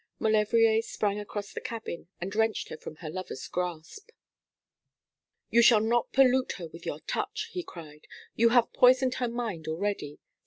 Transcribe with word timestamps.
Maulevrier 0.17 0.81
sprang 0.81 1.19
across 1.19 1.53
the 1.53 1.61
cabin 1.61 2.07
and 2.19 2.33
wrenched 2.35 2.69
her 2.69 2.77
from 2.79 2.95
her 3.05 3.09
lover's 3.11 3.47
grasp. 3.47 4.09
'You 5.51 5.61
shall 5.61 5.79
not 5.79 6.11
pollute 6.11 6.53
her 6.53 6.65
with 6.67 6.87
your 6.87 7.01
touch,' 7.01 7.49
he 7.51 7.61
cried; 7.61 8.07
'you 8.35 8.49
have 8.49 8.73
poisoned 8.73 9.13
her 9.21 9.27
mind 9.27 9.67
already. 9.67 10.17